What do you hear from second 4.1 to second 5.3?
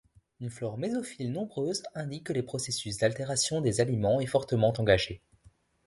est fortement engagé.